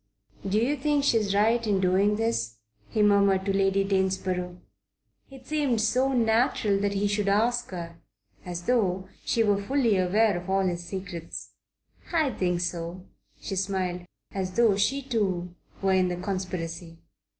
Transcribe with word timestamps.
"Do 0.49 0.57
you 0.57 0.77
think 0.77 1.03
she's 1.03 1.35
right 1.35 1.61
in 1.67 1.79
doing 1.79 2.15
this?" 2.15 2.57
he 2.89 3.03
murmured 3.03 3.45
to 3.45 3.55
Lady 3.55 3.83
Danesborough. 3.85 4.57
It 5.29 5.45
seemed 5.45 5.79
so 5.79 6.11
natural 6.11 6.79
that 6.79 6.95
he 6.95 7.07
should 7.07 7.27
ask 7.27 7.69
her 7.69 7.99
as 8.43 8.63
though 8.63 9.07
she 9.23 9.43
were 9.43 9.61
fully 9.61 9.97
aware 9.97 10.35
of 10.37 10.49
all 10.49 10.65
his 10.65 10.83
secrets. 10.83 11.51
"I 12.11 12.31
think 12.31 12.61
so," 12.61 13.05
she 13.39 13.55
smiled 13.55 14.05
as 14.31 14.53
though 14.53 14.75
she 14.75 15.03
too 15.03 15.53
were 15.83 15.93
in 15.93 16.07
the 16.07 16.17
conspiracy. 16.17 16.97